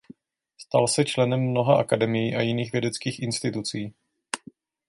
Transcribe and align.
Stal 0.57 0.87
se 0.87 1.05
členem 1.05 1.39
mnoha 1.49 1.77
akademií 1.79 2.35
a 2.35 2.41
jiných 2.41 2.71
vědeckých 2.71 3.19
institucí. 3.23 3.93